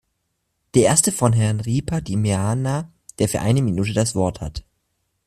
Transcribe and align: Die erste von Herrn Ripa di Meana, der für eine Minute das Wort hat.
Die 0.73 0.79
erste 0.81 1.11
von 1.11 1.31
Herrn 1.31 1.59
Ripa 1.59 2.01
di 2.01 2.15
Meana, 2.17 2.91
der 3.19 3.29
für 3.29 3.39
eine 3.41 3.61
Minute 3.61 3.93
das 3.93 4.15
Wort 4.15 4.41
hat. 4.41 4.65